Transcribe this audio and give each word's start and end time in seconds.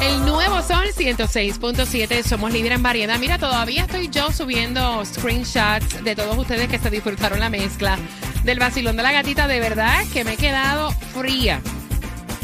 El 0.00 0.26
nuevo 0.26 0.60
Sol 0.62 0.86
106.7, 0.96 2.22
somos 2.24 2.52
líder 2.52 2.72
en 2.72 2.82
variedad. 2.82 3.18
Mira, 3.18 3.38
todavía 3.38 3.82
estoy 3.82 4.08
yo 4.08 4.32
subiendo 4.32 5.04
screenshots 5.04 6.02
de 6.04 6.16
todos 6.16 6.36
ustedes 6.36 6.68
que 6.68 6.78
se 6.78 6.90
disfrutaron 6.90 7.40
la 7.40 7.48
mezcla 7.50 7.98
del 8.44 8.58
vacilón 8.58 8.96
de 8.96 9.02
la 9.04 9.12
gatita. 9.12 9.46
De 9.46 9.60
verdad 9.60 10.04
que 10.12 10.24
me 10.24 10.32
he 10.32 10.36
quedado 10.36 10.90
fría. 11.14 11.60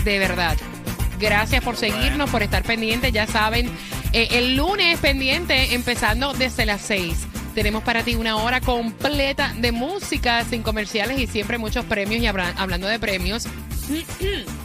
De 0.04 0.18
verdad. 0.18 0.56
Gracias 1.18 1.64
por 1.64 1.76
seguirnos, 1.76 2.30
por 2.30 2.42
estar 2.44 2.62
pendientes. 2.62 3.12
Ya 3.12 3.26
saben, 3.26 3.68
eh, 4.12 4.28
el 4.32 4.54
lunes 4.56 4.98
pendiente, 5.00 5.74
empezando 5.74 6.32
desde 6.34 6.64
las 6.64 6.80
6. 6.82 7.26
Tenemos 7.56 7.82
para 7.82 8.04
ti 8.04 8.14
una 8.14 8.36
hora 8.36 8.60
completa 8.60 9.52
de 9.58 9.72
música 9.72 10.44
sin 10.44 10.62
comerciales 10.62 11.18
y 11.18 11.26
siempre 11.26 11.58
muchos 11.58 11.84
premios. 11.86 12.22
Y 12.22 12.26
habla- 12.26 12.54
hablando 12.56 12.86
de 12.86 13.00
premios, 13.00 13.48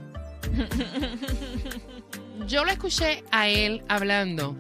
yo 2.48 2.64
lo 2.64 2.72
escuché 2.72 3.23
a 3.31 3.48
él 3.48 3.84
hablando 3.88 4.56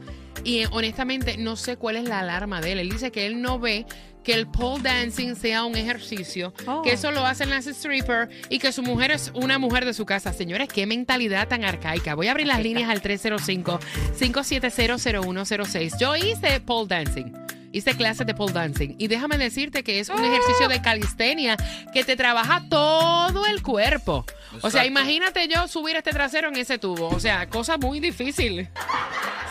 y 0.47 0.63
honestamente 0.71 1.35
no 1.37 1.57
sé 1.57 1.75
cuál 1.75 1.97
es 1.97 2.05
la 2.05 2.21
alarma 2.21 2.61
de 2.61 2.71
él. 2.71 2.79
Él 2.79 2.89
dice 2.89 3.11
que 3.11 3.25
él 3.25 3.41
no 3.41 3.59
ve 3.59 3.85
que 4.23 4.33
el 4.33 4.47
pole 4.47 4.81
dancing 4.81 5.35
sea 5.35 5.65
un 5.65 5.75
ejercicio, 5.75 6.53
Oh. 6.65 6.81
que 6.81 6.93
eso 6.93 7.11
lo 7.11 7.25
hacen 7.25 7.49
las 7.49 7.65
strippers 7.65 8.33
y 8.49 8.59
que 8.59 8.71
su 8.71 8.81
mujer 8.81 9.11
es 9.11 9.31
una 9.35 9.59
mujer 9.59 9.83
de 9.85 9.93
su 9.93 10.05
casa. 10.05 10.31
Señores, 10.33 10.69
qué 10.69 10.85
mentalidad 10.85 11.47
tan 11.49 11.65
arcaica. 11.65 12.15
Voy 12.15 12.27
a 12.27 12.31
abrir 12.31 12.47
las 12.47 12.61
líneas 12.61 12.89
al 12.89 13.01
305-5700106. 13.01 15.97
Yo 15.99 16.15
hice 16.15 16.61
pole 16.61 16.87
dancing. 16.87 17.33
Hice 17.73 17.95
clases 17.95 18.25
de 18.25 18.33
pole 18.33 18.53
dancing 18.53 18.95
y 18.97 19.07
déjame 19.07 19.37
decirte 19.37 19.83
que 19.83 19.99
es 19.99 20.07
un 20.09 20.23
ejercicio 20.23 20.69
de 20.69 20.81
calistenia 20.81 21.57
que 21.93 22.03
te 22.05 22.15
trabaja 22.15 22.63
todo 22.69 23.45
el 23.45 23.61
cuerpo. 23.61 24.25
O 24.61 24.71
sea, 24.71 24.85
imagínate 24.85 25.47
yo 25.49 25.67
subir 25.67 25.97
este 25.97 26.11
trasero 26.11 26.47
en 26.47 26.55
ese 26.55 26.77
tubo. 26.79 27.09
O 27.09 27.19
sea, 27.19 27.47
cosa 27.49 27.77
muy 27.77 27.99
difícil. 27.99 28.69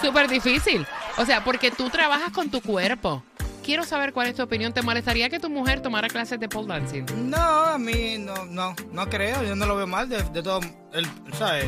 Súper 0.03 0.29
difícil. 0.29 0.87
O 1.19 1.25
sea, 1.25 1.43
porque 1.45 1.71
tú 1.71 1.89
trabajas 1.91 2.31
con 2.33 2.51
tu 2.51 2.61
cuerpo. 2.61 3.23
Quiero 3.65 3.84
saber 3.84 4.12
cuál 4.12 4.29
es 4.29 4.37
tu 4.37 4.43
opinión. 4.43 4.73
¿Te 4.73 4.83
molestaría 4.83 5.29
que 5.29 5.41
tu 5.41 5.51
mujer 5.51 5.81
tomara 5.83 6.09
clases 6.09 6.39
de 6.39 6.49
pole 6.49 6.69
dancing? 6.69 7.05
No, 7.29 7.37
a 7.39 7.79
mí 7.79 8.17
no, 8.19 8.45
no, 8.47 8.77
no 8.93 9.09
creo, 9.09 9.43
yo 9.43 9.57
no 9.57 9.67
lo 9.67 9.75
veo 9.77 9.87
mal 9.89 10.09
de, 10.09 10.23
de 10.23 10.43
todo, 10.43 10.61
el, 10.93 11.07
¿sabes? 11.37 11.67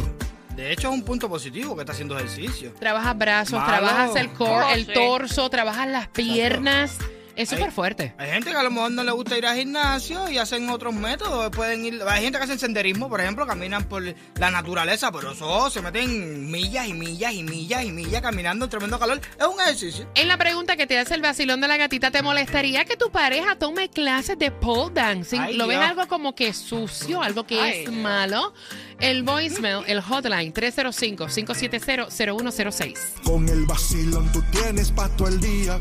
De 0.55 0.73
hecho 0.73 0.89
es 0.89 0.95
un 0.95 1.03
punto 1.03 1.29
positivo 1.29 1.75
que 1.75 1.83
está 1.83 1.93
haciendo 1.93 2.17
ejercicio. 2.17 2.73
Trabajas 2.79 3.17
brazos, 3.19 3.59
Malo. 3.61 3.67
trabajas 3.87 4.17
el 4.17 4.29
core, 4.33 4.65
Oh, 4.67 4.71
el 4.75 4.87
sí. 4.87 4.93
torso, 4.93 5.51
trabajas 5.51 5.89
las 5.89 6.09
piernas. 6.09 6.99
Es 7.39 7.49
súper 7.51 7.71
fuerte. 7.71 8.13
Hay 8.19 8.31
gente 8.31 8.51
que 8.51 8.57
a 8.57 8.65
lo 8.65 8.71
mejor 8.73 8.91
no 8.91 9.05
le 9.05 9.13
gusta 9.13 9.39
ir 9.39 9.47
al 9.47 9.57
gimnasio 9.57 10.29
y 10.29 10.39
hacen 10.39 10.69
otros 10.71 10.93
métodos, 10.93 11.51
pueden 11.51 11.85
ir, 11.85 12.03
hay 12.09 12.25
gente 12.25 12.37
que 12.37 12.43
hacen 12.45 12.59
senderismo, 12.59 13.09
por 13.09 13.21
ejemplo, 13.21 13.47
caminan 13.47 13.85
por 13.85 14.03
la 14.03 14.51
naturaleza, 14.51 15.13
pero 15.13 15.31
eso 15.31 15.71
se 15.71 15.81
meten 15.81 16.51
millas 16.51 16.89
y 16.89 16.95
millas 16.95 17.33
y 17.33 17.45
millas 17.45 17.85
y 17.85 17.93
millas 17.93 18.23
caminando 18.23 18.65
en 18.65 18.71
tremendo 18.71 18.99
calor, 18.99 19.21
es 19.39 19.47
un 19.47 19.61
ejercicio. 19.61 20.09
En 20.17 20.27
la 20.27 20.37
pregunta 20.37 20.75
que 20.75 20.89
te 20.89 20.99
hace 20.99 21.15
el 21.15 21.23
vacilón 21.23 21.61
de 21.61 21.69
la 21.69 21.77
gatita, 21.77 22.11
¿te 22.11 22.23
molestaría 22.23 22.85
que 22.85 22.97
tu 22.97 23.13
pareja 23.13 23.57
tome 23.57 23.89
clases 23.89 24.37
de 24.37 24.51
pole 24.51 24.91
dancing? 24.93 25.39
Ay, 25.39 25.57
¿Lo 25.57 25.69
ves 25.69 25.79
algo 25.79 26.09
como 26.09 26.35
que 26.35 26.53
sucio, 26.53 27.23
algo 27.23 27.47
que 27.47 27.61
Ay. 27.61 27.85
es 27.85 27.93
malo? 27.93 28.53
El 28.99 29.23
voicemail, 29.23 29.85
el 29.87 30.01
hotline 30.01 30.53
305-570-0106. 30.53 32.99
Con 33.23 33.49
el 33.49 33.65
vacilón 33.65 34.33
tú 34.33 34.43
tienes 34.51 34.91
pa' 34.91 35.09
todo 35.11 35.29
el 35.29 35.39
día. 35.41 35.79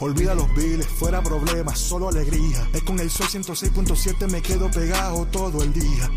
Olvida 0.00 0.34
los 0.34 0.52
biles, 0.54 0.86
fuera 0.86 1.22
problemas, 1.22 1.78
solo 1.78 2.08
alegría. 2.08 2.68
Es 2.72 2.82
con 2.82 2.98
el 3.00 3.10
sol 3.10 3.26
106.7 3.28 4.30
me 4.30 4.42
quedo 4.42 4.70
pegado 4.70 5.24
todo 5.26 5.62
el 5.62 5.72
día. 5.72 6.10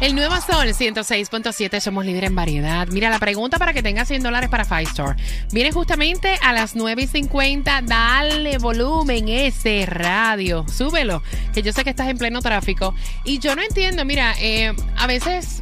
El 0.00 0.14
nuevo 0.14 0.34
Sol 0.40 0.66
106.7, 0.66 1.78
somos 1.78 2.06
líder 2.06 2.24
en 2.24 2.34
variedad. 2.34 2.88
Mira, 2.88 3.10
la 3.10 3.18
pregunta 3.18 3.58
para 3.58 3.74
que 3.74 3.82
tengas 3.82 4.08
100 4.08 4.22
dólares 4.22 4.48
para 4.48 4.64
Five 4.64 4.84
Store 4.84 5.14
viene 5.52 5.72
justamente 5.72 6.38
a 6.42 6.54
las 6.54 6.74
9 6.74 7.02
y 7.02 7.06
50. 7.06 7.82
Dale 7.82 8.56
volumen 8.56 9.28
ese 9.28 9.84
radio. 9.84 10.64
Súbelo, 10.68 11.22
que 11.52 11.60
yo 11.60 11.74
sé 11.74 11.84
que 11.84 11.90
estás 11.90 12.08
en 12.08 12.16
pleno 12.16 12.40
tráfico. 12.40 12.94
Y 13.24 13.40
yo 13.40 13.54
no 13.54 13.62
entiendo, 13.62 14.06
mira, 14.06 14.34
eh, 14.40 14.74
a 14.96 15.06
veces 15.06 15.60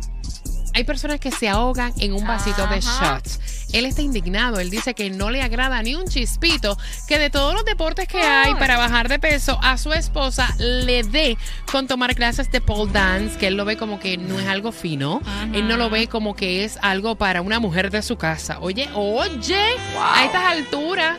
hay 0.72 0.84
personas 0.84 1.18
que 1.18 1.32
se 1.32 1.48
ahogan 1.48 1.92
en 1.98 2.12
un 2.12 2.24
vasito 2.24 2.64
de 2.68 2.80
shots. 2.80 3.57
Él 3.72 3.86
está 3.86 4.02
indignado. 4.02 4.60
Él 4.60 4.70
dice 4.70 4.94
que 4.94 5.10
no 5.10 5.30
le 5.30 5.42
agrada 5.42 5.82
ni 5.82 5.94
un 5.94 6.06
chispito 6.06 6.76
que 7.06 7.18
de 7.18 7.30
todos 7.30 7.54
los 7.54 7.64
deportes 7.64 8.08
que 8.08 8.20
hay 8.20 8.54
para 8.54 8.76
bajar 8.76 9.08
de 9.08 9.18
peso 9.18 9.58
a 9.62 9.76
su 9.78 9.92
esposa 9.92 10.54
le 10.58 11.02
dé 11.02 11.36
con 11.70 11.86
tomar 11.86 12.14
clases 12.14 12.50
de 12.50 12.60
pole 12.60 12.92
dance, 12.92 13.38
que 13.38 13.48
él 13.48 13.56
lo 13.56 13.64
ve 13.64 13.76
como 13.76 13.98
que 14.00 14.16
no 14.16 14.38
es 14.38 14.46
algo 14.46 14.72
fino. 14.72 15.20
Él 15.52 15.68
no 15.68 15.76
lo 15.76 15.90
ve 15.90 16.06
como 16.06 16.34
que 16.34 16.64
es 16.64 16.78
algo 16.82 17.16
para 17.16 17.42
una 17.42 17.60
mujer 17.60 17.90
de 17.90 18.02
su 18.02 18.16
casa. 18.16 18.58
Oye, 18.60 18.88
oye, 18.94 19.76
a 19.98 20.24
estas 20.24 20.44
alturas, 20.44 21.18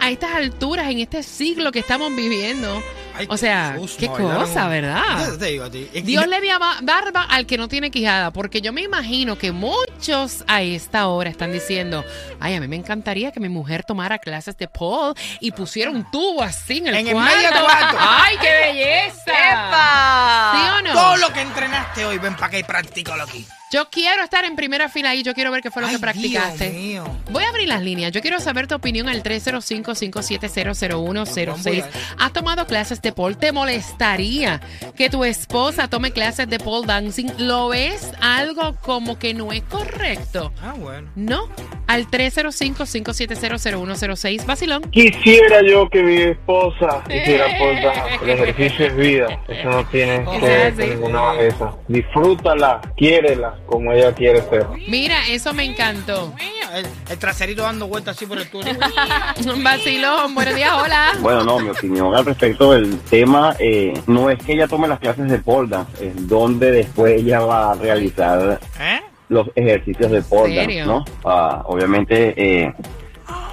a 0.00 0.10
estas 0.10 0.34
alturas, 0.34 0.90
en 0.90 1.00
este 1.00 1.22
siglo 1.22 1.72
que 1.72 1.80
estamos 1.80 2.14
viviendo. 2.14 2.82
Ay, 3.20 3.26
o 3.30 3.36
sea, 3.36 3.76
qué 3.98 4.06
cosa, 4.08 4.68
¿verdad? 4.68 5.26
Yo 5.28 5.38
te 5.38 5.46
digo 5.46 5.64
a 5.64 5.70
ti, 5.70 5.82
es 5.84 5.90
que- 5.90 6.02
Dios 6.02 6.26
le 6.26 6.40
dio 6.40 6.58
ba- 6.58 6.78
barba 6.82 7.22
al 7.24 7.46
que 7.46 7.56
no 7.58 7.68
tiene 7.68 7.90
quijada, 7.90 8.30
porque 8.32 8.60
yo 8.60 8.72
me 8.72 8.82
imagino 8.82 9.36
que 9.36 9.52
muchos 9.52 10.44
a 10.46 10.62
esta 10.62 11.06
hora 11.08 11.30
están 11.30 11.52
diciendo, 11.52 12.04
ay, 12.40 12.54
a 12.54 12.60
mí 12.60 12.68
me 12.68 12.76
encantaría 12.76 13.32
que 13.32 13.40
mi 13.40 13.48
mujer 13.48 13.84
tomara 13.84 14.18
clases 14.18 14.56
de 14.56 14.68
pole 14.68 15.14
y 15.40 15.50
pusiera 15.52 15.90
un 15.90 16.10
tubo 16.10 16.42
así 16.42 16.78
en 16.78 16.88
el 16.88 16.94
En 16.96 17.06
el 17.08 17.12
cuarto. 17.14 17.36
medio 17.36 17.50
del 17.52 17.62
cuarto. 17.62 17.96
¡Ay, 18.00 18.36
qué 18.40 18.50
belleza! 18.72 19.22
¡Epa! 19.26 20.52
¿Sí 20.54 20.70
o 20.78 20.82
no? 20.82 20.92
Todo 21.00 21.16
lo 21.16 21.32
que 21.32 21.40
entrenaste 21.42 22.04
hoy, 22.04 22.18
ven 22.18 22.34
para 22.34 22.46
acá 22.46 22.58
y 22.58 22.62
practícalo 22.64 23.22
aquí. 23.24 23.46
Yo 23.70 23.88
quiero 23.88 24.24
estar 24.24 24.44
en 24.44 24.56
primera 24.56 24.88
fila 24.88 25.10
ahí, 25.10 25.22
yo 25.22 25.32
quiero 25.32 25.52
ver 25.52 25.62
qué 25.62 25.70
fue 25.70 25.82
lo 25.82 25.88
Ay, 25.88 25.94
que 25.94 26.00
practicaste. 26.00 26.70
Dios 26.70 26.82
mío. 26.82 27.04
Voy 27.30 27.44
a 27.44 27.50
abrir 27.50 27.68
las 27.68 27.82
líneas. 27.82 28.10
Yo 28.10 28.20
quiero 28.20 28.40
saber 28.40 28.66
tu 28.66 28.74
opinión 28.74 29.08
al 29.08 29.22
305-5700106. 29.22 31.84
¿Has 32.18 32.32
tomado 32.32 32.66
clases 32.66 33.00
de 33.00 33.12
pole? 33.12 33.36
¿Te 33.36 33.52
molestaría 33.52 34.60
que 34.96 35.08
tu 35.08 35.24
esposa 35.24 35.86
tome 35.86 36.10
clases 36.10 36.48
de 36.48 36.58
pole 36.58 36.84
dancing? 36.86 37.28
¿Lo 37.38 37.68
ves 37.68 38.08
algo 38.20 38.74
como 38.82 39.20
que 39.20 39.34
no 39.34 39.52
es 39.52 39.62
correcto? 39.62 40.52
Ah, 40.62 40.74
bueno. 40.76 41.08
No. 41.14 41.48
Al 41.90 42.06
305-5700106. 42.08 44.46
Vacilón. 44.46 44.82
Quisiera 44.92 45.60
yo 45.62 45.90
que 45.90 46.02
mi 46.04 46.18
esposa 46.22 47.02
hiciera 47.08 47.46
porta. 47.58 47.92
El 48.22 48.30
ejercicio 48.30 48.86
es 48.86 48.94
vida. 48.96 49.42
Eso 49.48 49.68
no 49.70 49.84
tiene 49.86 50.24
que 50.40 50.72
Sí. 50.76 50.82
ninguna 50.90 51.20
bajeza. 51.20 51.72
Disfrútala, 51.88 52.80
quiérela 52.96 53.56
como 53.66 53.92
ella 53.92 54.14
quiere 54.14 54.40
ser. 54.42 54.66
Mira, 54.86 55.26
eso 55.28 55.52
me 55.52 55.64
encantó. 55.64 56.32
El, 56.72 56.86
el 57.10 57.18
traserito 57.18 57.62
dando 57.62 57.88
vueltas 57.88 58.16
así 58.16 58.26
por 58.26 58.38
el 58.38 58.48
túnel. 58.48 58.78
Vacilón. 59.64 60.32
Buenos 60.36 60.54
días, 60.54 60.70
hola. 60.72 61.14
Bueno, 61.18 61.42
no, 61.42 61.58
mi 61.58 61.70
opinión 61.70 62.14
al 62.14 62.24
respecto 62.24 62.70
del 62.72 63.00
tema 63.00 63.56
eh, 63.58 63.92
no 64.06 64.30
es 64.30 64.38
que 64.44 64.52
ella 64.52 64.68
tome 64.68 64.86
las 64.86 65.00
clases 65.00 65.28
de 65.28 65.38
pole 65.38 65.68
dance, 65.68 66.06
es 66.06 66.28
donde 66.28 66.70
después 66.70 67.20
ella 67.20 67.40
va 67.40 67.72
a 67.72 67.74
realizar 67.74 68.60
¿Eh? 68.78 69.00
Los 69.30 69.48
ejercicios 69.54 70.10
de 70.10 70.22
¿Serio? 70.60 70.86
¿no? 70.86 71.04
Ah, 71.24 71.62
obviamente 71.66 72.34
eh, 72.36 72.74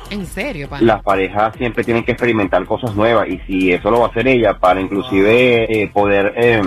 En 0.10 0.26
serio, 0.26 0.70
las 0.80 1.04
parejas 1.04 1.54
siempre 1.58 1.84
tienen 1.84 2.04
que 2.04 2.12
experimentar 2.14 2.66
cosas 2.66 2.96
nuevas 2.96 3.28
y 3.28 3.40
si 3.48 3.72
eso 3.74 3.92
lo 3.92 4.00
va 4.00 4.08
a 4.08 4.10
hacer 4.10 4.28
ella 4.28 4.58
para 4.58 4.80
inclusive 4.80 5.66
eh, 5.84 5.88
poder 5.94 6.34
eh, 6.38 6.62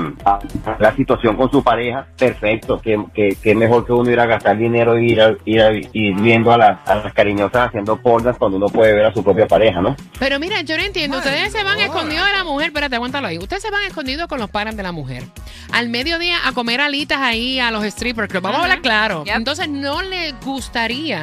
la 0.78 0.94
situación 0.94 1.37
con 1.37 1.50
su 1.50 1.62
pareja, 1.62 2.06
perfecto, 2.19 2.81
que, 2.81 3.02
que, 3.14 3.37
que 3.42 3.54
mejor 3.54 3.87
que 3.87 3.92
uno 3.92 4.10
ir 4.10 4.20
a 4.20 4.26
gastar 4.26 4.58
dinero 4.58 4.98
y 4.98 5.12
ir, 5.12 5.20
a- 5.22 5.37
ir, 5.44 5.60
a- 5.62 5.72
ir 5.72 6.14
viendo 6.20 6.52
a 6.52 6.58
las, 6.58 6.88
a 6.88 6.96
las 6.96 7.12
cariñosas 7.14 7.69
haciendo 7.69 7.98
dance 8.04 8.38
cuando 8.38 8.56
uno 8.58 8.66
puede 8.69 8.92
ver 8.94 9.06
a 9.06 9.12
su 9.14 9.22
propia 9.25 9.46
pareja, 9.46 9.81
¿no? 9.81 9.96
Pero 10.19 10.38
mira, 10.38 10.60
yo 10.62 10.76
no 10.76 10.82
entiendo. 10.82 11.16
Ay, 11.19 11.22
Ustedes 11.25 11.52
se 11.52 11.64
van 11.64 11.75
Lord. 11.76 11.84
escondidos 11.87 12.26
de 12.26 12.32
la 12.32 12.44
mujer. 12.44 12.66
Espérate, 12.69 12.96
aguántalo 12.96 13.26
ahí. 13.26 13.38
Ustedes 13.38 13.62
se 13.62 13.70
van 13.70 13.82
escondidos 13.84 14.26
con 14.28 14.38
los 14.38 14.50
panas 14.50 14.76
de 14.76 14.82
la 14.82 14.92
mujer. 14.92 15.25
Al 15.72 15.88
mediodía 15.88 16.37
a 16.46 16.52
comer 16.52 16.81
alitas 16.81 17.19
ahí 17.20 17.58
a 17.60 17.70
los 17.70 17.84
strippers 17.84 18.28
club. 18.28 18.42
Vamos 18.42 18.58
a 18.60 18.62
hablar 18.64 18.81
claro. 18.82 19.25
Yep. 19.25 19.37
Entonces, 19.37 19.69
no 19.69 20.02
les 20.02 20.34
gustaría 20.44 21.22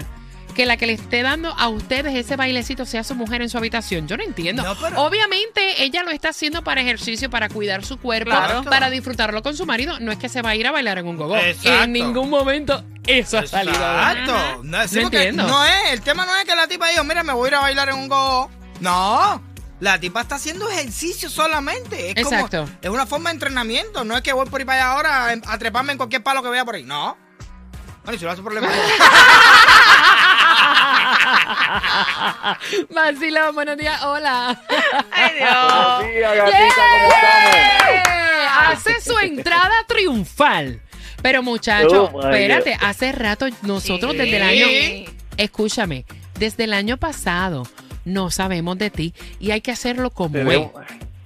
que 0.58 0.66
la 0.66 0.76
que 0.76 0.88
le 0.88 0.94
esté 0.94 1.22
dando 1.22 1.54
a 1.56 1.70
ustedes 1.70 2.16
ese 2.16 2.36
bailecito 2.36 2.84
sea 2.88 3.04
su 3.04 3.14
mujer 3.14 3.44
en 3.44 3.50
su 3.50 3.60
habitación. 3.60 4.08
Yo 4.08 4.18
no 4.18 4.24
entiendo. 4.24 4.64
No, 4.64 4.76
pero- 4.76 5.04
Obviamente, 5.04 5.84
ella 5.84 6.02
lo 6.02 6.10
está 6.10 6.30
haciendo 6.30 6.64
para 6.64 6.82
ejercicio, 6.82 7.30
para 7.30 7.48
cuidar 7.48 7.86
su 7.86 7.98
cuerpo, 8.00 8.32
Claro. 8.32 8.64
para 8.64 8.90
disfrutarlo 8.90 9.44
con 9.44 9.56
su 9.56 9.68
marido. 9.68 10.00
No 10.00 10.12
es 10.12 10.18
que 10.18 10.30
se 10.30 10.42
va 10.42 10.50
a 10.50 10.56
ir 10.56 10.66
a 10.66 10.72
bailar 10.72 10.98
en 10.98 11.08
un 11.08 11.16
gogo. 11.16 11.38
Exacto. 11.38 11.84
En 11.84 11.92
ningún 11.92 12.32
momento 12.32 12.84
eso 13.06 13.38
ha 13.38 13.46
salido. 13.46 13.76
Exacto. 13.76 14.64
No, 14.64 14.80
porque 14.80 15.00
entiendo. 15.02 15.48
no 15.48 15.64
es, 15.64 15.92
el 15.92 16.02
tema 16.02 16.26
no 16.26 16.36
es 16.36 16.44
que 16.46 16.56
la 16.56 16.68
tipa 16.68 16.88
dijo, 16.90 17.04
mira, 17.04 17.22
me 17.24 17.34
voy 17.34 17.46
a 17.46 17.48
ir 17.50 17.56
a 17.56 17.60
bailar 17.60 17.90
en 17.90 17.96
un 17.96 18.08
go. 18.10 18.50
No. 18.80 19.44
La 19.80 20.00
tipa 20.00 20.22
está 20.22 20.36
haciendo 20.36 20.68
ejercicio 20.68 21.30
solamente. 21.30 22.10
Es 22.10 22.18
Exacto. 22.18 22.62
Como, 22.66 22.78
es 22.82 22.90
una 22.90 23.06
forma 23.06 23.30
de 23.30 23.36
entrenamiento. 23.36 24.04
No 24.04 24.18
es 24.18 24.24
que 24.24 24.34
voy 24.34 24.48
por 24.50 24.60
ahí 24.60 24.66
para 24.66 24.82
allá 24.82 24.92
ahora 24.94 25.40
a, 25.46 25.58
treparme 25.60 25.92
en 25.92 25.98
cualquier 26.00 26.24
palo 26.24 26.42
que 26.42 26.50
vea 26.50 26.66
por 26.66 26.74
ahí. 26.74 26.84
No. 26.84 27.16
Bueno, 28.04 28.16
y 28.16 28.18
si 28.20 28.26
lo 28.26 28.32
hace 28.32 28.42
el 28.42 28.48
Vacilón, 32.90 33.56
buenos 33.56 33.78
días. 33.78 34.02
Hola. 34.04 34.62
Ay, 35.12 35.34
Dios. 35.38 35.50
Buenos 35.52 36.14
días, 36.16 36.36
gatita, 36.36 36.76
¿cómo 36.76 37.14
estamos? 37.14 38.08
Hace 38.68 39.02
su 39.02 39.18
entrada 39.20 39.74
triunfal. 39.88 40.82
Pero 41.22 41.42
muchacho, 41.44 42.12
Oh, 42.14 42.18
my 42.18 42.36
espérate, 42.36 42.76
God. 42.78 42.84
hace 42.86 43.12
rato 43.12 43.48
nosotros 43.64 44.12
Sí. 44.14 44.18
desde 44.18 44.38
el 44.38 44.44
año, 44.44 44.68
escúchame, 45.38 46.06
desde 46.38 46.66
el 46.66 46.74
año 46.74 46.98
pasado 46.98 47.64
no 48.06 48.30
sabemos 48.32 48.78
de 48.78 48.90
ti 48.92 49.14
y 49.40 49.52
hay 49.52 49.62
que 49.62 49.72
hacerlo 49.72 50.12
como 50.12 50.38
él. 50.52 50.68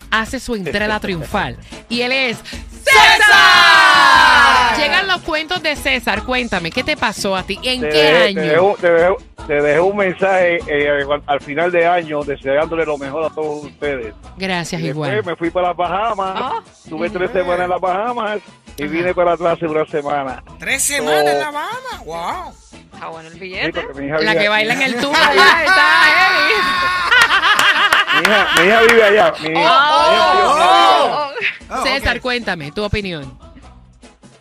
Hace 0.10 0.40
su 0.40 0.56
entrada 0.56 1.00
triunfal 1.00 1.58
y 1.90 2.02
él 2.02 2.12
es 2.12 2.38
César. 2.84 4.78
Llegan 4.78 5.08
los 5.08 5.22
cuentos 5.22 5.62
de 5.62 5.76
César. 5.76 6.24
Cuéntame, 6.24 6.72
¿qué 6.72 6.84
te 6.84 6.98
pasó 6.98 7.36
a 7.36 7.44
ti? 7.44 7.60
¿En 7.64 7.82
Te 7.82 7.90
qué 7.90 8.04
dejé- 8.14 8.28
año? 8.28 8.42
Te 8.42 8.48
dejé, 8.50 8.76
te 8.82 8.92
dejé- 8.92 9.16
te 9.48 9.62
dejé 9.62 9.80
un 9.80 9.98
mensaje 9.98 10.60
eh, 10.68 11.04
al 11.26 11.42
final 11.42 11.72
de 11.72 11.86
año 11.86 12.24
deseándole 12.24 12.86
lo 12.86 12.98
mejor 12.98 13.26
a 13.26 13.30
todos 13.30 13.66
ustedes. 13.66 14.14
Gracias, 14.38 14.82
Y 14.82 14.88
igual. 14.88 15.24
me 15.26 15.36
fui 15.36 15.50
para 15.50 15.70
las 15.70 15.78
Bahamas, 15.78 16.42
Oh. 16.42 16.90
tuve 16.90 17.10
tres 17.10 17.32
semanas 17.32 17.62
en 17.66 17.70
las 17.70 17.82
Bahamas 17.82 18.40
y 18.78 18.88
vine 18.88 19.14
para 19.14 19.34
atrás 19.34 19.58
una 19.62 19.86
semana. 19.86 20.44
Tres 20.60 20.82
semanas 20.84 21.26
en 21.26 21.38
Oh. 21.38 21.40
La 21.40 21.52
Bahama. 21.52 22.04
Wow. 22.06 22.54
Está 22.94 23.08
bueno 23.08 23.28
el 23.30 23.34
Sí, 23.34 23.40
billete. 23.40 23.80
hija 23.80 24.18
La 24.20 24.36
que 24.36 24.50
baila 24.50 24.74
en 24.76 24.82
el 24.84 24.96
tubo 24.96 25.14
allá 25.16 25.64
está 25.64 26.04
heavy. 26.06 26.54
Mi 28.22 28.28
hija, 28.28 28.48
mi 28.60 28.68
hija 28.68 28.82
vive 28.82 29.04
allá. 29.04 29.34
Mi, 29.42 29.50
mi 29.50 29.60
hija 29.60 29.90
mayor 29.90 30.36
vive 30.38 30.62
allá. 30.64 31.32
Oh, 31.72 31.84
César, 31.84 32.22
cuéntame 32.22 32.72
tu 32.72 32.84
opinión. 32.84 33.38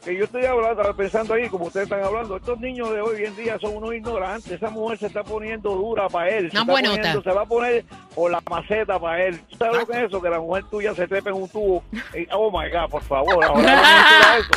Que 0.05 0.17
yo 0.17 0.25
estoy 0.25 0.45
hablando, 0.47 0.83
pensando 0.97 1.35
ahí, 1.35 1.49
como 1.49 1.67
ustedes 1.67 1.85
están 1.85 2.03
hablando, 2.03 2.37
estos 2.37 2.59
niños 2.59 2.91
de 2.93 3.03
hoy 3.03 3.25
en 3.25 3.37
día 3.37 3.59
son 3.61 3.77
unos 3.77 3.95
ignorantes. 3.95 4.51
Esa 4.53 4.71
mujer 4.71 4.97
se 4.99 5.07
está 5.09 5.23
poniendo 5.23 5.75
dura 5.75 6.09
para 6.09 6.29
él. 6.31 6.51
Se, 6.51 6.57
está 6.59 6.65
poniendo- 7.13 7.23
se 7.23 7.31
va 7.37 7.43
a 7.43 7.47
poner 7.47 7.85
por 8.15 8.31
la 8.31 8.41
maceta 8.49 8.99
para 8.99 9.25
él. 9.27 9.39
¿Tú 9.51 9.57
¿Sabes 9.59 9.77
lo 9.81 9.87
que 9.87 9.93
es 9.99 10.05
eso? 10.05 10.23
Que 10.23 10.31
la 10.31 10.41
mujer 10.41 10.65
tuya 10.71 10.95
se 10.95 11.07
trepe 11.07 11.29
en 11.29 11.37
un 11.37 11.49
tubo. 11.51 11.83
Y, 12.17 12.27
oh 12.33 12.51
my 12.51 12.71
God, 12.71 12.89
por 12.91 13.03
favor, 13.03 13.45
ahora 13.45 13.63
no 13.63 14.39
eso. 14.41 14.51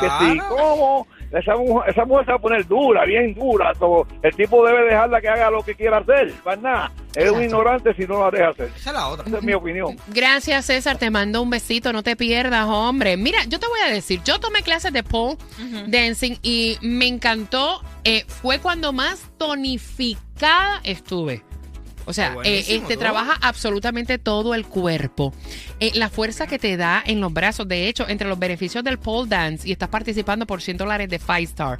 Que 0.00 0.08
sí. 0.32 0.38
¿cómo? 0.48 1.06
Esa 1.30 1.56
mujer, 1.56 1.90
esa 1.90 2.04
mujer 2.06 2.24
se 2.24 2.30
va 2.32 2.36
a 2.38 2.40
poner 2.40 2.66
dura, 2.66 3.04
bien 3.04 3.34
dura. 3.34 3.72
Todo. 3.78 4.06
El 4.22 4.34
tipo 4.34 4.64
debe 4.66 4.84
dejarla 4.84 5.20
que 5.20 5.28
haga 5.28 5.50
lo 5.50 5.62
que 5.62 5.74
quiera 5.74 5.98
hacer. 5.98 6.32
Más 6.44 6.58
nada. 6.60 6.90
Es 7.16 7.30
un 7.30 7.42
ignorante 7.42 7.94
si 7.94 8.04
no 8.04 8.20
la 8.20 8.30
deja 8.30 8.50
hacer. 8.50 8.70
Esa 8.76 8.90
es 8.90 8.96
la 8.96 9.08
otra. 9.08 9.26
Esa 9.26 9.38
es 9.38 9.42
mi 9.42 9.54
opinión. 9.54 9.96
Gracias, 10.08 10.66
César. 10.66 10.98
Te 10.98 11.10
mando 11.10 11.42
un 11.42 11.50
besito. 11.50 11.92
No 11.92 12.02
te 12.02 12.16
pierdas, 12.16 12.66
hombre. 12.68 13.16
Mira, 13.16 13.44
yo 13.44 13.58
te 13.58 13.66
voy 13.66 13.80
a 13.86 13.92
decir, 13.92 14.20
yo 14.24 14.38
tomé 14.38 14.62
clases 14.62 14.92
de 14.92 15.02
pole 15.02 15.36
dancing 15.88 16.36
y 16.42 16.78
me 16.82 17.06
encantó. 17.06 17.82
Eh, 18.04 18.24
fue 18.28 18.58
cuando 18.60 18.92
más 18.92 19.30
tonificada 19.38 20.80
estuve. 20.84 21.42
O 22.06 22.12
sea, 22.12 22.36
eh, 22.44 22.64
este 22.68 22.94
¿no? 22.94 23.00
trabaja 23.00 23.36
absolutamente 23.42 24.18
todo 24.18 24.54
el 24.54 24.64
cuerpo. 24.64 25.34
Eh, 25.80 25.90
la 25.94 26.08
fuerza 26.08 26.46
que 26.46 26.58
te 26.58 26.76
da 26.76 27.02
en 27.04 27.20
los 27.20 27.32
brazos. 27.32 27.68
De 27.68 27.88
hecho, 27.88 28.08
entre 28.08 28.28
los 28.28 28.38
beneficios 28.38 28.82
del 28.84 28.98
pole 28.98 29.28
dance 29.28 29.68
y 29.68 29.72
estás 29.72 29.88
participando 29.88 30.46
por 30.46 30.62
100 30.62 30.76
dólares 30.76 31.08
de 31.08 31.18
Five 31.18 31.42
Star, 31.42 31.78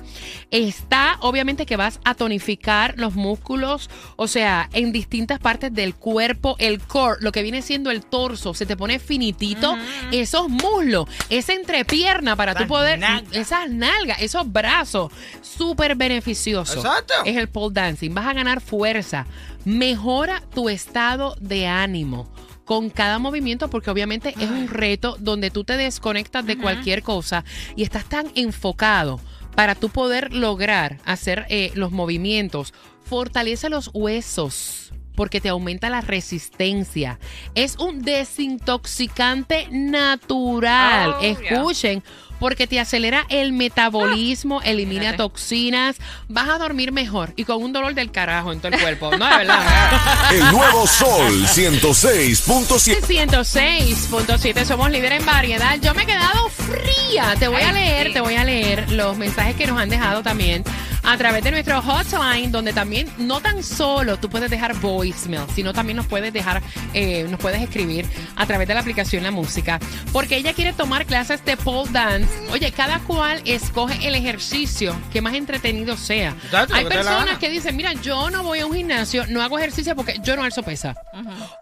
está 0.51 1.17
obviamente 1.21 1.67
que 1.67 1.77
vas 1.77 2.01
a 2.05 2.15
tonificar 2.15 2.95
los 2.97 3.15
músculos, 3.15 3.89
o 4.17 4.29
sea, 4.29 4.69
en 4.73 4.93
distintas 4.93 5.39
partes 5.39 5.73
del 5.73 5.95
cuerpo, 5.95 6.57
el 6.59 6.81
core, 6.81 7.19
lo 7.21 7.33
que 7.33 7.43
viene 7.43 7.63
siendo 7.63 7.91
el 7.91 8.05
torso, 8.05 8.55
se 8.55 8.67
te 8.67 8.77
pone 8.77 8.99
finitito, 8.99 9.77
esos 10.13 10.49
muslos, 10.49 11.09
esa 11.31 11.53
entrepierna 11.55 12.37
para 12.37 12.53
tú 12.55 12.65
Esas 12.65 12.69
poder, 12.69 12.99
nalgas. 12.99 13.37
esas 13.37 13.71
nalgas, 13.71 14.21
esos 14.21 14.53
brazos, 14.53 15.13
súper 15.43 15.95
beneficioso. 15.95 16.79
Exacto. 16.79 17.15
Es 17.25 17.37
el 17.37 17.49
pole 17.49 17.73
dancing. 17.73 18.13
Vas 18.15 18.27
a 18.27 18.33
ganar 18.33 18.61
fuerza, 18.61 19.27
mejora 19.67 20.43
tu 20.55 20.69
estado 20.69 21.37
de 21.41 21.67
ánimo 21.67 22.33
con 22.65 22.89
cada 22.89 23.19
movimiento 23.19 23.69
porque 23.69 23.91
obviamente 23.91 24.33
es 24.39 24.49
un 24.49 24.69
reto 24.69 25.17
donde 25.19 25.51
tú 25.51 25.65
te 25.65 25.77
desconectas 25.77 26.47
de 26.47 26.57
cualquier 26.57 27.03
cosa 27.03 27.45
y 27.75 27.83
estás 27.83 28.09
tan 28.09 28.29
enfocado 28.37 29.21
para 29.57 29.75
tú 29.75 29.89
poder 29.89 30.33
lograr 30.33 30.99
hacer 31.05 31.47
eh, 31.49 31.73
los 31.75 31.91
movimientos. 31.91 32.75
Fortalece 33.05 33.69
los 33.69 33.91
huesos 33.93 34.93
porque 35.17 35.41
te 35.41 35.49
aumenta 35.49 35.91
la 35.91 36.01
resistencia. 36.01 37.19
Es 37.57 37.77
un 37.79 38.03
desintoxicante 38.03 39.67
natural. 39.73 41.15
Oh, 41.17 41.21
yeah. 41.21 41.31
Escuchen, 41.31 42.03
porque 42.39 42.67
te 42.67 42.79
acelera 42.79 43.27
el 43.29 43.53
metabolismo, 43.53 44.61
elimina 44.63 45.05
Imagínate. 45.05 45.17
toxinas, 45.19 45.97
vas 46.29 46.49
a 46.49 46.59
dormir 46.59 46.93
mejor 46.93 47.33
y 47.37 47.45
con 47.45 47.63
un 47.63 47.73
dolor 47.73 47.95
del 47.95 48.11
carajo 48.11 48.53
en 48.53 48.61
todo 48.61 48.73
el 48.73 48.81
cuerpo. 48.81 49.17
No, 49.17 49.27
de 49.27 49.37
verdad. 49.39 50.33
El 50.33 50.53
nuevo 50.53 50.87
Sol 50.87 51.47
106.7. 51.47 53.01
106.7, 53.01 54.65
somos 54.65 54.91
líderes 54.91 55.21
en 55.21 55.27
variedad. 55.27 55.79
Yo 55.81 55.95
me 55.95 56.03
he 56.03 56.07
quedado 56.07 56.49
fría. 56.49 57.35
Te 57.39 57.49
voy 57.49 57.63
a 57.63 57.73
leer, 57.73 58.09
sí. 58.09 58.13
te 58.15 58.21
voy 58.21 58.35
a 58.35 58.45
leer 58.45 58.91
los 58.93 59.17
mensajes 59.17 59.57
que 59.57 59.67
nos 59.67 59.81
han 59.81 59.89
dejado 59.89 60.23
también 60.23 60.63
a 61.07 61.17
través 61.17 61.45
de 61.45 61.53
nuestro 61.53 61.81
hotline, 61.81 62.51
donde 62.51 62.73
también 62.73 63.09
no 63.17 63.41
tan 63.41 63.63
solo 63.63 64.19
tú 64.19 64.29
puedes 64.29 64.51
dejar 64.51 64.75
voicemail, 64.75 65.45
sino 65.55 65.73
también 65.73 65.97
nos 65.97 66.07
puedes 66.07 66.33
dejar, 66.33 66.63
eh, 66.95 67.25
nos 67.31 67.39
puedes 67.39 67.63
escribir 67.63 68.07
a 68.35 68.45
través 68.47 68.67
de 68.67 68.75
la 68.75 68.81
aplicación 68.81 69.23
La 69.23 69.31
Música, 69.31 69.79
porque 70.13 70.37
ella 70.37 70.53
quiere 70.53 70.73
tomar 70.73 71.07
clases 71.07 71.45
de 71.45 71.57
pole 71.57 71.91
dance. 71.93 72.29
Oye, 72.51 72.73
cada 72.73 72.99
cual 73.01 73.41
escoge 73.45 74.07
el 74.07 74.15
ejercicio 74.17 74.97
que 75.13 75.21
más 75.21 75.35
entretenido 75.35 75.97
sea. 75.97 76.31
Exacto, 76.45 76.75
Hay 76.75 76.85
que 76.85 76.91
personas 76.91 77.39
que 77.39 77.51
dicen, 77.51 77.77
mira, 77.77 77.93
yo 77.95 78.29
no 78.31 78.43
voy 78.43 78.61
a 78.61 78.67
un 78.67 78.75
gimnasio, 78.75 79.27
no 79.29 79.43
hago 79.43 79.59
ejercicio 79.59 79.95
porque 79.95 80.17
yo 80.23 80.37
no 80.37 80.43
alzo 80.43 80.63
pesa. 80.63 80.95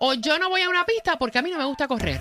O 0.01 0.15
yo 0.15 0.39
no 0.39 0.49
voy 0.49 0.63
a 0.63 0.69
una 0.69 0.85
pista 0.85 1.17
porque 1.17 1.39
a 1.39 1.43
mí 1.43 1.51
no 1.51 1.59
me 1.59 1.65
gusta 1.65 1.87
correr. 1.87 2.21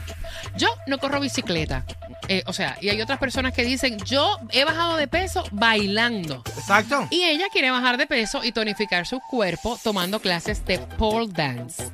Yo 0.56 0.68
no 0.88 0.98
corro 0.98 1.20
bicicleta. 1.20 1.86
Eh, 2.28 2.44
o 2.46 2.54
sea, 2.54 2.78
y 2.82 2.90
hay 2.90 3.02
otras 3.02 3.20
personas 3.20 3.54
que 3.54 3.64
dicen, 3.64 3.98
yo 4.00 4.38
he 4.52 4.64
bajado 4.64 4.98
de 4.98 5.08
peso 5.08 5.44
bailando. 5.52 6.44
Exacto. 6.58 7.08
Y 7.10 7.24
ella 7.24 7.48
quiere 7.52 7.72
bajar 7.72 7.98
de 7.98 8.08
peso 8.08 8.44
y 8.44 8.52
tonificar 8.52 9.06
su 9.06 9.20
cuerpo 9.20 9.78
tomando 9.84 10.20
clases 10.20 10.66
de 10.66 10.80
pole 10.80 11.28
dance. 11.32 11.92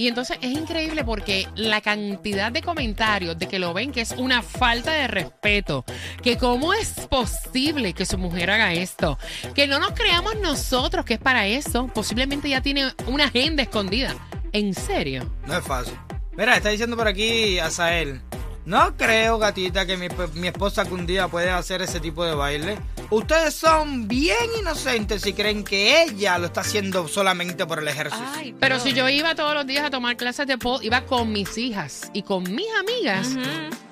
Y 0.00 0.08
entonces 0.08 0.38
es 0.40 0.52
increíble 0.52 1.04
porque 1.04 1.46
la 1.56 1.82
cantidad 1.82 2.50
de 2.50 2.62
comentarios 2.62 3.38
de 3.38 3.46
que 3.48 3.58
lo 3.58 3.74
ven 3.74 3.92
que 3.92 4.00
es 4.00 4.12
una 4.12 4.40
falta 4.40 4.92
de 4.92 5.06
respeto, 5.06 5.84
que 6.22 6.38
cómo 6.38 6.72
es 6.72 7.06
posible 7.06 7.92
que 7.92 8.06
su 8.06 8.16
mujer 8.16 8.50
haga 8.50 8.72
esto, 8.72 9.18
que 9.54 9.66
no 9.66 9.78
nos 9.78 9.92
creamos 9.92 10.36
nosotros 10.36 11.04
que 11.04 11.14
es 11.14 11.20
para 11.20 11.46
eso, 11.46 11.88
posiblemente 11.88 12.48
ya 12.48 12.62
tiene 12.62 12.90
una 13.08 13.24
agenda 13.24 13.62
escondida. 13.62 14.14
¿En 14.52 14.72
serio? 14.72 15.30
No 15.46 15.58
es 15.58 15.64
fácil. 15.64 15.94
Mira, 16.40 16.56
está 16.56 16.70
diciendo 16.70 16.96
por 16.96 17.06
aquí 17.06 17.58
Azael. 17.58 18.22
No 18.64 18.96
creo, 18.96 19.38
gatita, 19.38 19.84
que 19.84 19.98
mi, 19.98 20.08
mi 20.36 20.48
esposa 20.48 20.80
algún 20.80 21.04
día 21.04 21.28
puede 21.28 21.50
hacer 21.50 21.82
ese 21.82 22.00
tipo 22.00 22.24
de 22.24 22.34
baile. 22.34 22.78
Ustedes 23.10 23.52
son 23.52 24.08
bien 24.08 24.36
inocentes 24.58 25.20
si 25.20 25.34
creen 25.34 25.64
que 25.64 26.02
ella 26.02 26.38
lo 26.38 26.46
está 26.46 26.62
haciendo 26.62 27.06
solamente 27.08 27.66
por 27.66 27.80
el 27.80 27.88
ejercicio. 27.88 28.54
Pero 28.58 28.80
si 28.80 28.94
yo 28.94 29.06
iba 29.10 29.34
todos 29.34 29.52
los 29.52 29.66
días 29.66 29.84
a 29.84 29.90
tomar 29.90 30.16
clases 30.16 30.46
de 30.46 30.56
pole, 30.56 30.86
iba 30.86 31.02
con 31.02 31.30
mis 31.30 31.58
hijas 31.58 32.10
y 32.14 32.22
con 32.22 32.44
mis 32.54 32.68
amigas. 32.78 33.28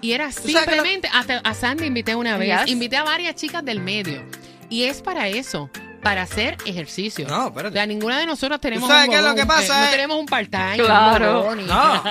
Y 0.01 0.13
era 0.13 0.33
simplemente, 0.33 1.07
hasta 1.13 1.41
a 1.41 1.53
Sandy 1.53 1.85
invité 1.85 2.17
una 2.17 2.39
vez, 2.39 2.61
Yes. 2.61 2.71
invité 2.71 2.97
a 2.97 3.03
varias 3.05 3.35
chicas 3.35 3.63
del 3.63 3.81
medio. 3.81 4.23
Y 4.71 4.85
es 4.85 5.03
para 5.03 5.29
eso, 5.29 5.69
para 6.03 6.23
hacer 6.23 6.57
ejercicio. 6.65 7.27
No, 7.29 7.47
O 7.47 7.49
espérate. 7.49 7.75
sea, 7.75 7.87
ninguna 7.87 8.19
de 8.19 8.27
nosotros 8.27 8.61
tenemos 8.61 8.89
¿Tú 8.89 8.93
sabes 8.95 9.09
un 9.09 9.13
qué 9.15 9.19
es 9.21 9.25
lo 9.27 9.35
que 9.35 9.47
pasa, 9.47 9.77
eh, 9.77 9.81
no 9.81 9.87
eh? 9.87 9.91
tenemos 9.91 10.17
un 10.19 10.27
part-time. 10.27 10.77
Claro. 10.79 11.49
un 11.51 11.67
No. 11.67 12.03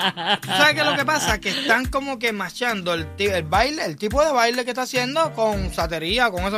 ¿Tú 0.41 0.47
¿Sabes 0.47 0.73
qué 0.73 0.79
es 0.81 0.85
lo 0.85 0.95
que 0.95 1.05
pasa? 1.05 1.39
Que 1.39 1.49
están 1.49 1.85
como 1.85 2.19
que 2.19 2.31
machando 2.33 2.93
el, 2.93 3.07
el 3.17 3.43
baile, 3.43 3.85
el 3.85 3.95
tipo 3.97 4.23
de 4.23 4.31
baile 4.31 4.63
que 4.65 4.71
está 4.71 4.83
haciendo 4.83 5.31
con 5.33 5.73
satería, 5.73 6.29
con 6.29 6.43
eso. 6.43 6.57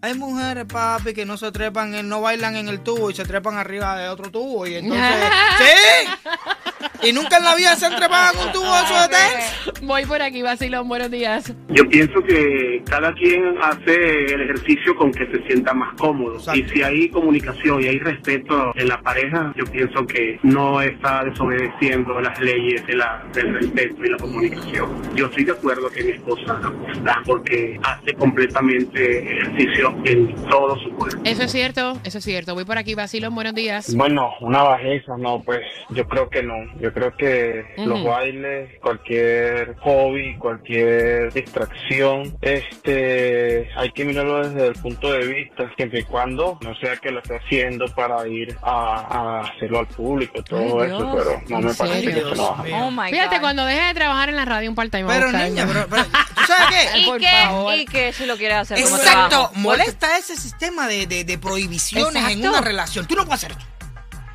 Hay 0.00 0.14
mujeres, 0.14 0.64
papi, 0.66 1.12
que 1.12 1.24
no 1.26 1.36
se 1.36 1.50
trepan, 1.50 1.92
en- 1.94 2.08
no 2.08 2.20
bailan 2.20 2.54
en 2.54 2.68
el 2.68 2.80
tubo 2.84 3.10
y 3.10 3.14
se 3.14 3.24
trepan 3.24 3.56
arriba 3.56 3.96
de 3.98 4.08
otro 4.08 4.30
tubo. 4.30 4.64
Y 4.66 4.76
entonces. 4.76 5.04
¡Sí! 5.58 6.77
Y 7.02 7.12
nunca 7.12 7.36
en 7.36 7.44
la 7.44 7.54
vida 7.54 7.76
se 7.76 7.86
han 7.86 7.96
trepado 7.96 8.34
en 8.34 8.46
un 8.46 8.52
tubo 8.52 8.72
de. 9.08 9.86
Voy 9.86 10.04
por 10.04 10.20
aquí, 10.20 10.42
Vacilón, 10.42 10.88
buenos 10.88 11.10
días. 11.10 11.54
Yo 11.68 11.88
pienso 11.88 12.20
que 12.22 12.82
cada 12.88 13.12
quien 13.14 13.56
hace 13.62 14.24
el 14.34 14.42
ejercicio 14.42 14.96
con 14.96 15.12
que 15.12 15.26
se 15.26 15.46
sienta 15.46 15.72
más 15.74 15.94
cómodo. 15.96 16.36
Exacto. 16.36 16.60
Y 16.60 16.68
si 16.68 16.82
hay 16.82 17.08
comunicación 17.10 17.82
y 17.82 17.86
hay 17.86 17.98
respeto 17.98 18.72
en 18.74 18.88
la 18.88 19.00
pareja, 19.00 19.52
yo 19.56 19.64
pienso 19.66 20.06
que 20.06 20.38
no 20.42 20.80
está 20.80 21.24
desobedeciendo 21.24 22.20
las 22.20 22.38
leyes 22.40 22.84
de 22.86 22.96
la, 22.96 23.24
del 23.32 23.54
respeto 23.54 24.04
y 24.04 24.08
la 24.08 24.16
comunicación. 24.16 25.14
Yo 25.14 25.26
estoy 25.26 25.44
de 25.44 25.52
acuerdo 25.52 25.88
que 25.90 26.02
mi 26.02 26.10
esposa 26.10 26.60
está 26.92 27.22
porque 27.24 27.78
hace 27.82 28.14
completamente 28.14 29.38
ejercicio 29.38 29.94
en 30.04 30.34
todo 30.48 30.76
su 30.80 30.90
cuerpo. 30.90 31.20
Eso 31.24 31.44
es 31.44 31.52
cierto, 31.52 31.98
eso 32.04 32.18
es 32.18 32.24
cierto. 32.24 32.54
Voy 32.54 32.64
por 32.64 32.78
aquí, 32.78 32.94
Vacilón, 32.94 33.34
buenos 33.34 33.54
días. 33.54 33.94
Bueno, 33.94 34.30
una 34.40 34.62
bajeza, 34.62 35.16
no, 35.16 35.40
pues 35.40 35.60
yo 35.90 36.06
creo 36.08 36.28
que 36.28 36.42
no. 36.42 36.54
Yo 36.80 36.87
creo 36.92 37.16
que 37.16 37.64
los 37.78 38.00
Ujú. 38.00 38.08
bailes, 38.08 38.70
cualquier 38.80 39.76
hobby, 39.80 40.36
cualquier 40.38 41.32
distracción, 41.32 42.36
este, 42.40 43.68
hay 43.76 43.90
que 43.92 44.04
mirarlo 44.04 44.48
desde 44.48 44.66
el 44.68 44.74
punto 44.74 45.12
de 45.12 45.26
vista, 45.26 45.70
siempre 45.76 46.00
y 46.00 46.02
cuando 46.04 46.58
no 46.62 46.74
sea 46.76 46.96
que 46.96 47.10
lo 47.10 47.20
esté 47.20 47.36
haciendo 47.36 47.86
para 47.94 48.26
ir 48.28 48.56
a, 48.62 49.40
a 49.40 49.40
hacerlo 49.48 49.80
al 49.80 49.86
público, 49.88 50.42
todo 50.42 50.80
Ay, 50.82 50.88
eso, 50.88 50.98
Dios, 50.98 51.16
pero 51.16 51.42
no 51.48 51.58
¿en 51.58 51.64
me 51.66 51.74
parece 51.74 52.00
que 52.02 52.12
serio? 52.12 52.28
se 52.30 52.36
lo 52.36 52.54
haga. 52.54 52.84
Oh 52.84 52.90
Fíjate, 53.10 53.36
God. 53.36 53.40
cuando 53.40 53.64
deje 53.64 53.82
de 53.86 53.94
trabajar 53.94 54.28
en 54.28 54.36
la 54.36 54.44
radio 54.44 54.68
un 54.70 54.76
part-time. 54.76 55.04
Pero 55.06 55.32
niña, 55.32 55.66
pero, 55.66 55.86
pero, 55.88 56.04
¿tú 56.04 56.42
sabes 56.46 56.66
qué? 56.92 56.98
¿Y 57.00 57.06
por 57.06 57.18
qué? 57.20 57.26
favor. 57.44 57.74
¿Y 57.74 57.84
qué 57.86 58.12
si 58.12 58.26
lo 58.26 58.36
quiere 58.36 58.54
hacer 58.54 58.82
como 58.82 58.96
Exacto, 58.96 59.28
trabajo? 59.28 59.52
molesta 59.56 60.18
ese 60.18 60.36
sistema 60.36 60.86
de, 60.88 61.06
de, 61.06 61.24
de 61.24 61.38
prohibiciones 61.38 62.16
en 62.16 62.24
Exacto. 62.38 62.48
una 62.50 62.60
relación. 62.60 63.06
Tú 63.06 63.14
no 63.14 63.24
puedes 63.24 63.44
hacer 63.44 63.52
esto. 63.52 63.64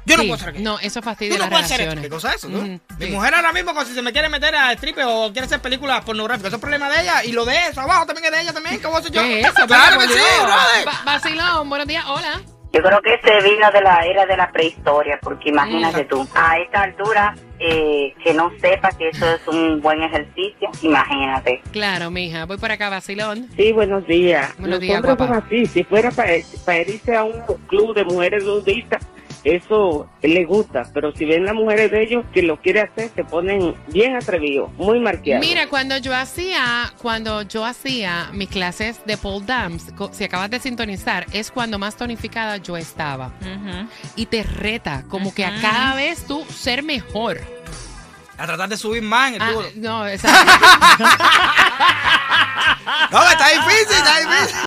Yo 0.06 0.18
no 0.18 0.24
Sí, 0.24 0.28
puedo 0.28 0.34
hacer 0.36 0.50
aquello. 0.50 0.64
No, 0.64 0.80
eso 0.80 1.00
Tú 1.00 1.06
fastidia 1.06 1.34
no 1.36 1.40
las 1.42 1.50
puedes 1.50 1.66
hacer 1.66 1.82
esto. 1.82 1.96
relaciones. 1.96 2.04
¿Qué 2.04 2.10
cosa 2.10 2.30
es 2.30 2.36
eso? 2.36 2.48
tú? 2.50 2.58
Ujú, 2.58 2.80
Mi 3.00 3.06
sí. 3.06 3.12
mujer 3.12 3.36
ahora 3.36 3.54
mismo, 3.54 3.86
si 3.86 3.94
se 3.94 4.02
me 4.02 4.12
quiere 4.12 4.30
meter 4.30 4.56
a 4.56 4.72
strip 4.74 4.98
o 5.06 5.32
quiere 5.32 5.46
hacer 5.46 5.62
películas 5.62 6.04
pornográficas, 6.04 6.48
eso 6.48 6.56
es 6.58 6.62
problema 6.62 6.90
de 6.90 7.02
ella. 7.02 7.24
Y 7.24 7.32
lo 7.32 7.46
de 7.46 7.56
eso 7.70 7.82
abajo 7.82 8.06
también 8.06 8.26
es 8.26 8.32
de 8.32 8.42
ella 8.42 8.54
también. 8.54 8.80
¿Qué 8.80 8.88
voy 8.88 8.96
a 8.98 9.00
hacer 9.00 9.12
yo? 9.12 9.22
¿Qué 9.22 9.40
es 9.42 9.46
eso? 9.48 9.68
Claro 9.68 10.00
que 10.00 10.08
sí, 10.08 10.14
Dios. 10.14 10.26
brother. 10.44 10.88
Va- 10.88 11.02
Vacilón, 11.06 11.70
buenos 11.70 11.88
días, 11.88 12.04
hola. 12.08 12.42
Yo 12.76 12.82
creo 12.82 13.00
que 13.04 13.20
se 13.24 13.48
vino 13.48 13.70
de 13.72 13.82
la 13.82 14.00
era 14.04 14.26
de 14.26 14.36
la 14.36 14.52
prehistoria, 14.52 15.20
porque 15.22 15.50
imagínate 15.50 16.06
tú, 16.06 16.28
a 16.34 16.58
esta 16.58 16.82
altura, 16.82 17.36
eh, 17.60 18.16
que 18.24 18.34
no 18.34 18.52
sepa 18.60 18.90
que 18.98 19.10
eso 19.10 19.32
es 19.32 19.48
un 19.48 19.80
buen 19.80 20.02
ejercicio, 20.02 20.72
imagínate. 20.82 21.62
Claro, 21.72 22.10
mija, 22.10 22.46
voy 22.46 22.58
por 22.58 22.72
acá, 22.72 22.90
Vacilón. 22.90 23.48
Sí, 23.56 23.72
buenos 23.74 24.08
días. 24.08 24.50
Buenos 24.58 24.70
Los 24.72 24.80
días, 24.80 24.96
hombres 24.96 25.16
guapa. 25.18 25.36
son 25.36 25.44
así. 25.46 25.66
Si 25.68 25.84
fuera 25.84 26.10
para, 26.10 26.32
para 26.66 26.80
irse 26.80 27.16
a 27.16 27.24
un 27.24 27.44
club 27.68 27.94
de 27.94 28.06
mujeres 28.06 28.44
nudistas, 28.44 29.06
eso 29.44 30.08
le 30.22 30.46
gusta. 30.46 30.84
Pero 30.94 31.12
si 31.14 31.26
ven 31.26 31.46
las 31.46 31.54
mujeres 31.54 31.92
de 31.92 32.04
ellos 32.04 32.26
que 32.34 32.42
lo 32.42 32.58
quiere 32.62 32.82
hacer, 32.82 33.12
se 33.16 33.24
ponen 33.24 33.76
bien 33.88 34.16
atrevidos, 34.16 34.72
muy 34.74 35.00
marqueados. 35.00 35.46
Mira, 35.46 35.68
cuando 35.68 35.98
yo 35.98 36.16
hacía, 36.16 36.94
cuando 37.02 37.42
yo 37.44 37.66
hacía 37.66 38.30
mis 38.34 38.50
clases 38.50 39.06
de 39.06 39.18
pole 39.18 39.46
dance, 39.46 39.92
si 40.12 40.24
acabas 40.24 40.50
de 40.50 40.60
sintonizar, 40.60 41.26
es 41.32 41.52
cuando 41.52 41.78
más 41.80 41.96
tonificada 41.96 42.58
yo 42.58 42.78
estaba. 42.78 43.32
Y 44.16 44.26
te 44.28 44.44
reta, 44.44 45.04
como 45.10 45.34
que 45.34 45.46
a 45.46 45.60
cada 45.62 45.96
vez 45.96 46.26
tú 46.26 46.46
ser 46.46 46.84
mejor. 46.84 47.42
A 48.38 48.46
tratar 48.48 48.68
de 48.68 48.78
subir 48.78 49.04
más 49.04 49.30
en 49.30 49.36
el 49.36 49.42
Ah, 49.42 49.54
no, 49.76 50.08
exacto. 50.08 50.52
No, 53.12 53.30
está 53.30 53.48
difícil, 53.50 53.96
está 53.98 54.20
difícil. 54.20 54.58